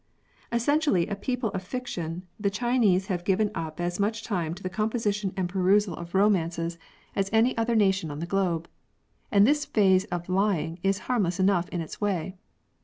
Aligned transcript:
Essentially 0.51 1.05
a 1.05 1.15
people 1.15 1.51
of 1.51 1.61
fiction, 1.61 2.23
the 2.39 2.49
Chinese 2.49 3.05
have 3.05 3.23
given 3.23 3.51
up 3.53 3.79
as 3.79 3.99
much 3.99 4.23
time 4.23 4.55
to 4.55 4.63
the 4.63 4.67
composition 4.67 5.31
and 5.37 5.47
perusal 5.47 5.91
124 5.91 6.19
LYING. 6.19 6.25
of 6.25 6.25
romances 6.35 6.79
as 7.15 7.29
any 7.31 7.55
other 7.55 7.75
nation 7.75 8.09
on 8.09 8.17
the 8.17 8.25
globe; 8.25 8.67
and 9.31 9.45
this 9.45 9.63
phase 9.63 10.05
of 10.05 10.27
lying 10.27 10.79
is 10.81 10.97
harmless 11.05 11.39
enough 11.39 11.69
in 11.69 11.81
its 11.81 12.01
way. 12.01 12.35